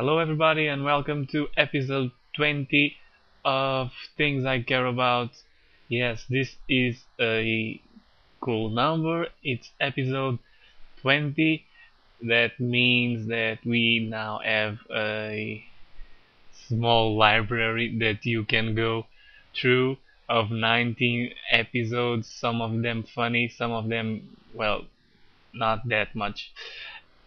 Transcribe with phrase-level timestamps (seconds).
[0.00, 2.96] Hello, everybody, and welcome to episode 20
[3.44, 5.28] of Things I Care About.
[5.88, 7.78] Yes, this is a
[8.40, 9.26] cool number.
[9.42, 10.38] It's episode
[11.02, 11.66] 20.
[12.22, 15.62] That means that we now have a
[16.66, 19.04] small library that you can go
[19.54, 19.98] through
[20.30, 24.86] of 19 episodes, some of them funny, some of them, well,
[25.52, 26.50] not that much.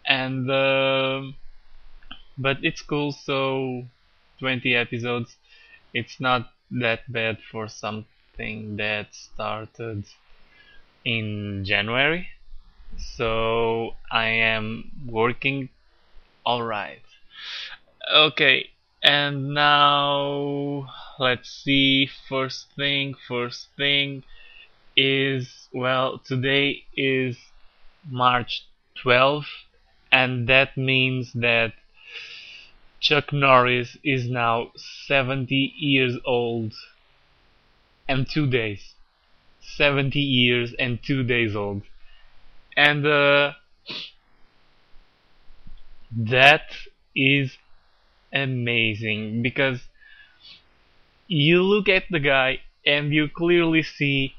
[0.07, 1.33] And, uh,
[2.38, 3.88] but it's cool, so
[4.39, 5.38] 20 episodes,
[5.94, 10.05] it's not that bad for something that started
[11.05, 12.27] in January.
[12.98, 15.70] So I am working
[16.45, 17.02] alright.
[18.13, 18.70] Okay,
[19.04, 24.23] and now let's see first thing first thing
[24.95, 27.38] is well today is
[28.09, 28.65] March
[29.04, 29.45] 12th
[30.12, 31.73] and that means that
[33.03, 34.71] Chuck Norris is now
[35.07, 36.73] 70 years old
[38.07, 38.96] and 2 days
[39.77, 41.84] 70 years and 2 days old
[42.76, 43.54] and uh,
[46.15, 46.71] that
[47.15, 47.57] is
[48.34, 49.81] amazing because
[51.27, 54.34] you look at the guy and you clearly see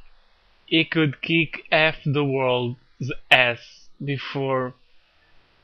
[0.67, 4.75] he could kick half the world's ass before,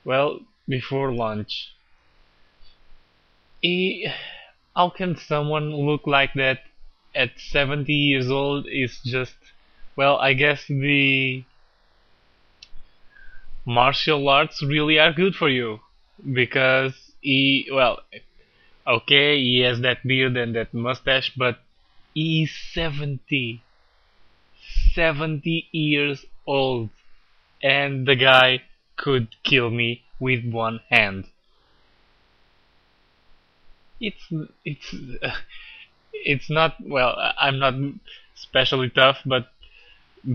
[0.05, 1.73] well, before lunch.
[3.61, 4.09] He,
[4.75, 6.61] how can someone look like that
[7.15, 9.37] at 70 years old is just,
[9.97, 11.45] well, I guess the
[13.67, 15.81] martial arts really are good for you.
[16.33, 18.01] Because he well
[18.87, 21.59] okay he has that beard and that mustache but
[22.15, 23.63] he's 70
[24.95, 26.91] 70 years old.
[27.63, 28.63] And the guy
[28.97, 31.27] could kill me with one hand
[34.01, 34.33] it's
[34.65, 35.31] it's uh,
[36.13, 37.75] it's not well i'm not
[38.37, 39.49] especially tough but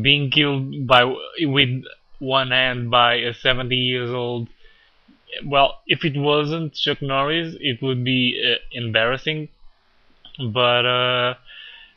[0.01, 1.03] being killed by
[1.41, 1.83] with
[2.19, 4.47] one hand by a 70 years old
[5.45, 9.49] well, if it wasn't Chuck Norris, it would be uh, embarrassing.
[10.39, 11.33] But uh,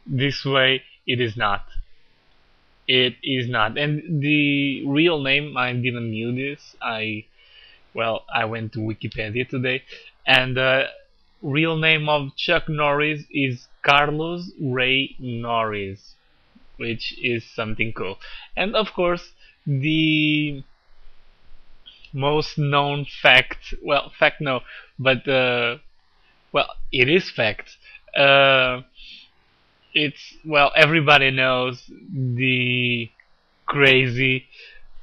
[0.07, 1.65] this way, it is not.
[2.89, 3.79] It is not.
[3.79, 6.75] And the real name, I didn't knew this.
[6.83, 7.27] I,
[7.95, 9.85] well, I went to Wikipedia today,
[10.27, 10.89] and uh,
[11.43, 16.15] real name of Chuck Norris is Carlos Ray Norris,
[16.77, 18.19] which is something cool.
[18.57, 19.33] And of course,
[19.67, 20.63] the
[22.13, 24.61] most known fact well fact no
[24.99, 25.77] but uh,
[26.53, 27.77] well it is fact
[28.17, 28.81] uh,
[29.93, 33.11] it's well everybody knows the
[33.67, 34.47] crazy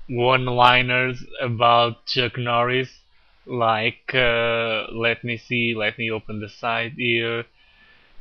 [0.08, 2.90] one-liners about Chuck Norris
[3.46, 7.46] like uh, let me see let me open the side here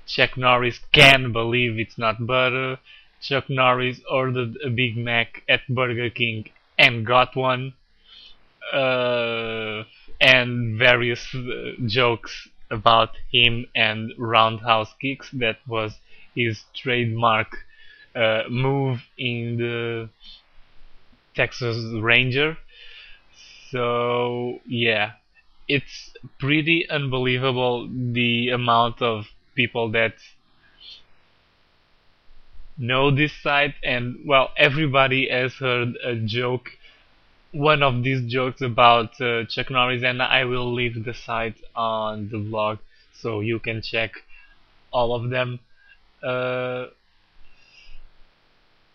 [0.06, 2.78] Chuck Norris can believe it's not butter
[3.20, 7.72] Chuck Norris ordered a Big Mac at Burger King and got one
[8.72, 9.84] uh,
[10.20, 15.30] and various uh, jokes about him and roundhouse kicks.
[15.32, 15.98] That was
[16.34, 17.56] his trademark
[18.14, 20.08] uh, move in the
[21.34, 22.56] Texas Ranger.
[23.74, 25.14] So yeah,
[25.66, 29.26] it's pretty unbelievable the amount of
[29.56, 30.14] people that
[32.78, 36.70] know this site and well everybody has heard a joke
[37.52, 42.28] one of these jokes about uh, Chuck Norris, and I will leave the site on
[42.30, 42.78] the blog
[43.12, 44.12] so you can check
[44.92, 45.60] all of them.
[46.22, 46.86] Uh,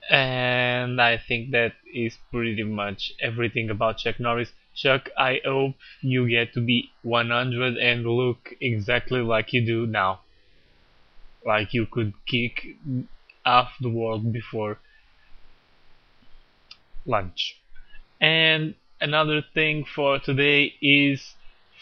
[0.09, 4.51] and I think that is pretty much everything about Chuck Norris.
[4.75, 10.21] Chuck, I hope you get to be 100 and look exactly like you do now.
[11.45, 12.77] Like you could kick
[13.45, 14.79] half the world before
[17.05, 17.59] lunch.
[18.21, 21.35] And another thing for today is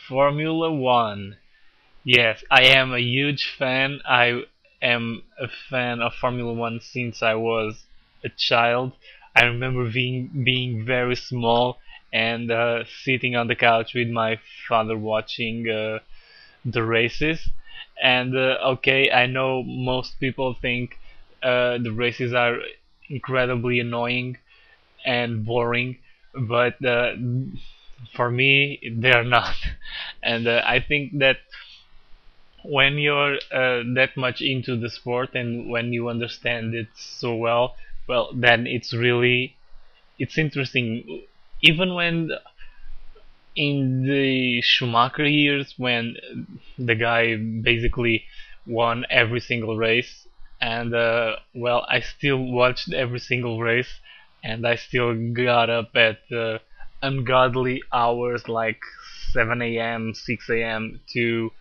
[0.07, 1.37] Formula One.
[2.03, 3.99] Yes, I am a huge fan.
[4.05, 4.43] I
[4.81, 7.83] am a fan of Formula One since I was
[8.23, 8.93] a child.
[9.35, 11.79] I remember being being very small
[12.13, 15.99] and uh, sitting on the couch with my father watching uh,
[16.65, 17.49] the races.
[18.01, 20.97] And uh, okay, I know most people think
[21.43, 22.57] uh, the races are
[23.09, 24.37] incredibly annoying
[25.05, 25.97] and boring,
[26.35, 27.13] but uh,
[28.15, 29.55] for me they're not
[30.23, 31.37] and uh, I think that
[32.63, 37.75] when you're that much into the sport and when you understand it so well
[38.07, 39.55] well then it's really
[40.19, 41.23] it's interesting
[41.61, 42.31] even when
[43.55, 46.15] in the Schumacher years when
[46.77, 48.25] the guy basically
[48.65, 50.27] won every single race,
[50.61, 53.99] and uh, well, I still watched every single race,
[54.43, 56.59] and I still got up at uh,
[57.01, 58.79] ungodly hours like
[59.31, 60.99] 7 a.m., 6 a.m.
[61.13, 61.51] to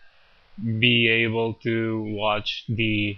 [0.79, 3.17] be able to watch the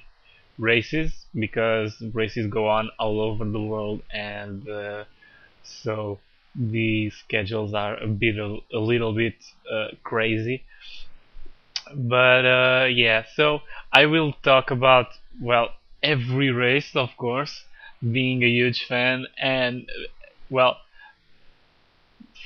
[0.58, 5.06] races because races go on all over the world and uh,
[5.64, 6.20] so
[6.56, 9.36] the schedules are a bit a, a little bit
[9.72, 10.64] uh, crazy.
[11.94, 13.62] But uh, yeah so
[13.94, 15.08] i will talk about
[15.40, 15.70] well
[16.02, 17.64] every race of course
[18.02, 19.88] being a huge fan and
[20.50, 20.78] well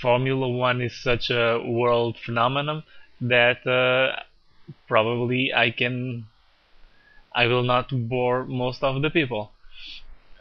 [0.01, 2.83] formula 1 is such a world phenomenon
[3.21, 4.21] that uh,
[4.87, 6.25] probably i can
[7.35, 9.51] i will not bore most of the people.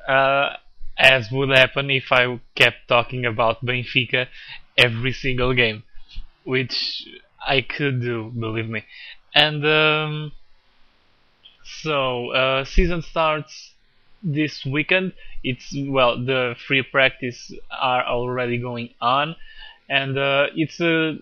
[0.08, 0.56] Uh,
[0.98, 4.28] as would happen if I kept talking about Benfica
[4.76, 5.82] every single game,
[6.44, 7.06] which
[7.46, 8.84] I could do, believe me.
[9.34, 10.32] And um,
[11.82, 13.74] so uh, season starts
[14.22, 15.12] this weekend.
[15.42, 19.36] It's well, the free practice are already going on,
[19.88, 21.18] and uh, it's a,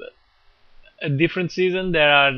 [1.03, 1.93] a different season.
[1.93, 2.33] There are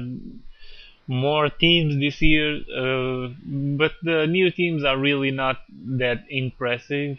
[1.07, 7.19] more teams this year, uh, but the new teams are really not that impressive.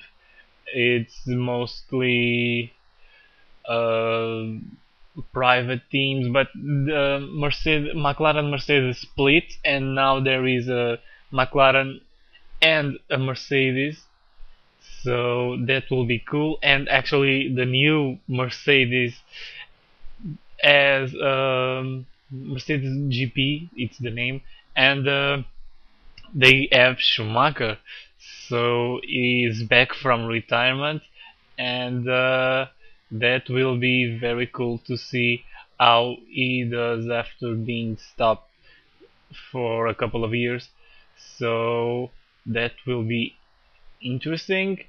[0.67, 2.73] It's mostly
[3.67, 4.45] uh,
[5.31, 10.99] private teams, but the Mercedes, McLaren Mercedes split, and now there is a
[11.31, 12.01] McLaren
[12.61, 14.01] and a Mercedes.
[15.01, 16.59] So that will be cool.
[16.63, 19.21] And actually, the new Mercedes
[20.63, 24.41] as um, Mercedes GP, it's the name,
[24.75, 25.37] and uh,
[26.33, 27.77] they have Schumacher,
[28.47, 31.03] so he's back from retirement,
[31.57, 32.65] and uh,
[33.11, 35.45] that will be very cool to see
[35.79, 38.49] how he does after being stopped
[39.51, 40.69] for a couple of years.
[41.37, 42.09] So
[42.47, 43.35] that will be
[44.01, 44.79] interesting,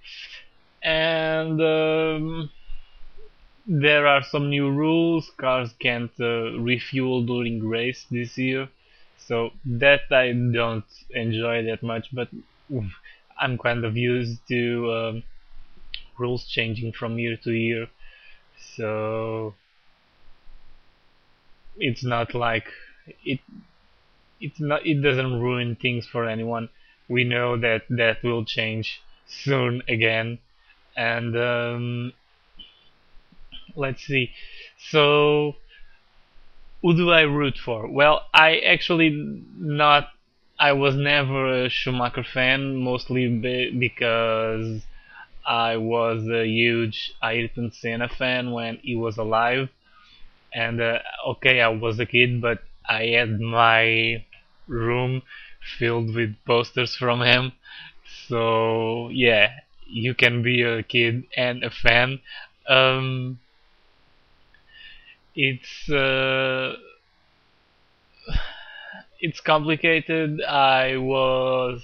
[0.82, 1.60] and.
[1.60, 2.50] Um,
[3.66, 5.30] there are some new rules.
[5.38, 8.68] Cars can't uh, refuel during race this year,
[9.16, 12.08] so that I don't enjoy that much.
[12.12, 12.28] But
[13.40, 15.22] I'm kind of used to um,
[16.18, 17.88] rules changing from year to year,
[18.76, 19.54] so
[21.76, 22.68] it's not like
[23.24, 23.40] it.
[24.40, 24.86] It's not.
[24.86, 26.68] It doesn't ruin things for anyone.
[27.08, 30.38] We know that that will change soon again,
[30.96, 31.36] and.
[31.36, 32.12] Um,
[33.76, 34.30] let's see.
[34.90, 35.56] So,
[36.82, 37.88] who do I root for?
[37.88, 39.10] Well, I actually
[39.58, 40.08] not.
[40.58, 44.84] I was never a Schumacher fan, mostly be- because
[45.46, 49.70] I was a huge Ayrton Senna fan when he was alive.
[50.54, 54.24] And uh, okay, I was a kid, but I had my
[54.68, 55.22] room
[55.78, 57.52] filled with posters from him.
[58.28, 59.50] So yeah,
[59.86, 62.20] you can be a kid and a fan.
[62.68, 63.40] Um,
[65.34, 66.74] it's uh,
[69.20, 70.42] it's complicated.
[70.42, 71.82] I was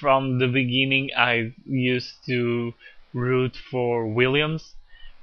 [0.00, 1.10] from the beginning.
[1.16, 2.74] I used to
[3.12, 4.74] root for Williams.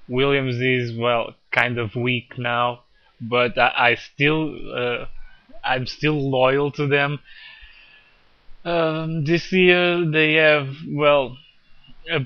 [0.07, 2.81] Williams is well kind of weak now,
[3.21, 5.05] but I, I still uh,
[5.63, 7.19] I'm still loyal to them.
[8.65, 11.37] Um, this year they have well
[12.11, 12.25] a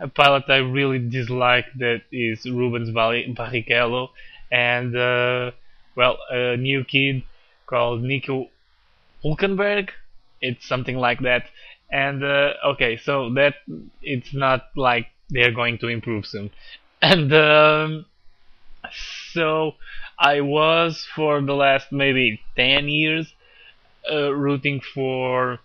[0.00, 4.10] a pilot I really dislike that is Rubens Barrichello,
[4.50, 5.52] and uh,
[5.96, 7.22] well, a new kid
[7.66, 8.48] called Nico
[9.24, 9.90] Hulkenberg.
[10.40, 11.44] It's something like that.
[11.90, 13.54] And uh, okay, so that
[14.02, 16.50] it's not like they're going to improve soon.
[17.02, 18.06] And um,
[19.22, 19.74] so
[20.18, 23.34] I was for the last maybe 10 years
[24.10, 25.60] uh, rooting for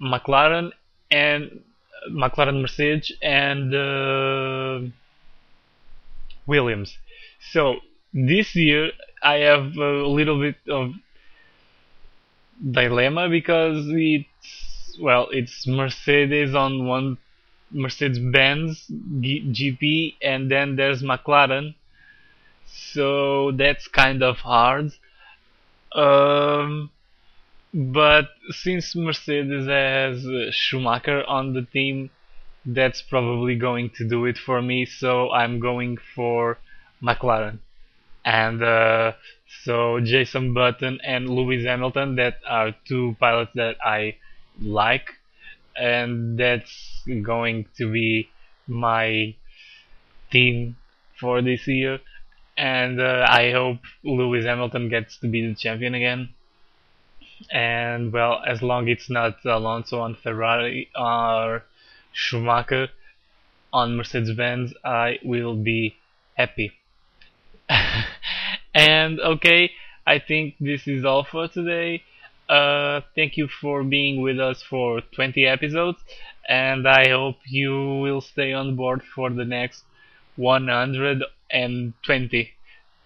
[0.00, 0.70] McLaren
[1.10, 1.60] and
[2.10, 4.80] McLaren Mercedes and uh,
[6.46, 6.96] Williams.
[7.52, 7.76] So
[8.12, 8.92] this year
[9.22, 10.92] I have a little bit of
[12.70, 17.18] dilemma because it's well it's Mercedes on one
[17.70, 21.74] Mercedes Benz GP and then there's McLaren
[22.66, 24.92] so that's kind of hard
[25.94, 26.90] um,
[27.74, 32.10] but since Mercedes has Schumacher on the team,
[32.64, 34.86] that's probably going to do it for me.
[34.86, 36.58] So I'm going for
[37.02, 37.58] McLaren.
[38.24, 39.12] And uh,
[39.64, 44.16] so Jenson Button and Lewis Hamilton, that are two pilots that I
[44.60, 45.10] like,
[45.76, 48.30] and that's going to be
[48.66, 49.34] my
[50.30, 50.76] team
[51.18, 52.00] for this year,
[52.56, 56.33] and uh, I hope Lewis Hamilton gets to be the champion again.
[57.50, 61.64] And well, as long it's not Alonso on Ferrari or
[62.12, 62.88] Schumacher
[63.72, 65.96] on Mercedes Benz, I will be
[66.34, 66.72] happy.
[68.74, 69.70] and okay,
[70.06, 72.02] I think this is all for today.
[72.48, 75.98] Uh, thank you for being with us for 20 episodes,
[76.48, 79.82] and I hope you will stay on board for the next
[80.36, 82.50] 120.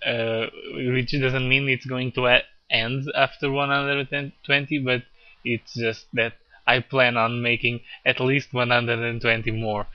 [0.06, 2.26] Uh, which doesn't mean it's going to
[2.70, 5.02] end after 120, but
[5.44, 6.34] it's just that
[6.66, 9.86] I plan on making at least 120 more.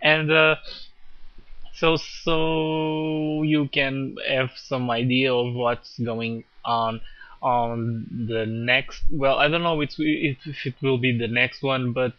[0.00, 0.56] And uh,
[1.74, 7.00] so so you can have some idea of what's going on
[7.42, 11.92] on the next well i don't know if, if it will be the next one
[11.92, 12.12] but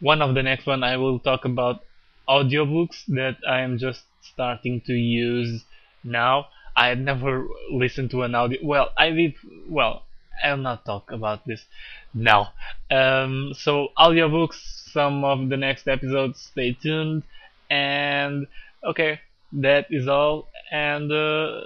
[0.00, 1.84] one of the next one i will talk about
[2.28, 5.64] audiobooks that i am just starting to use
[6.02, 8.58] now i had never listened to an audio.
[8.62, 9.34] Well i did
[9.68, 10.04] well
[10.42, 11.64] i'll not talk about this
[12.12, 12.52] now.
[12.90, 17.22] Um, so audiobooks some of the next episodes stay tuned.
[17.70, 18.46] And
[18.84, 19.20] okay
[19.52, 20.48] that is all.
[20.70, 21.60] And uh,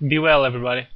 [0.00, 0.88] be well everybody